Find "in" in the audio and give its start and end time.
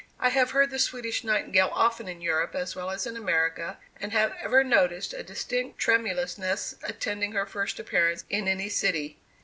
2.07-2.21, 3.05-3.15, 8.27-8.47